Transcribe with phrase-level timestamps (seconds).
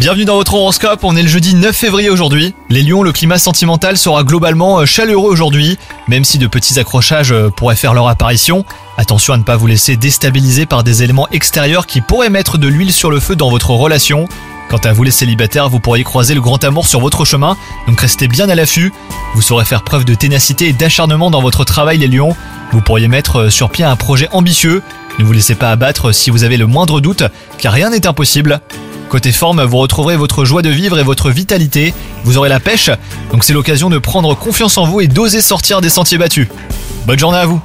[0.00, 2.56] Bienvenue dans votre horoscope, on est le jeudi 9 février aujourd'hui.
[2.70, 7.30] Les lions, le climat sentimental sera globalement euh, chaleureux aujourd'hui, même si de petits accrochages
[7.30, 8.64] euh, pourraient faire leur apparition.
[8.96, 12.66] Attention à ne pas vous laisser déstabiliser par des éléments extérieurs qui pourraient mettre de
[12.66, 14.28] l'huile sur le feu dans votre relation.
[14.68, 18.00] Quant à vous les célibataires, vous pourriez croiser le grand amour sur votre chemin, donc
[18.00, 18.92] restez bien à l'affût.
[19.36, 22.34] Vous saurez faire preuve de ténacité et d'acharnement dans votre travail les lions.
[22.72, 24.82] Vous pourriez mettre euh, sur pied un projet ambitieux.
[25.20, 27.22] Ne vous laissez pas abattre si vous avez le moindre doute,
[27.58, 28.60] car rien n'est impossible.
[29.08, 31.94] Côté forme, vous retrouverez votre joie de vivre et votre vitalité.
[32.24, 32.90] Vous aurez la pêche,
[33.30, 36.48] donc c'est l'occasion de prendre confiance en vous et d'oser sortir des sentiers battus.
[37.06, 37.60] Bonne journée à vous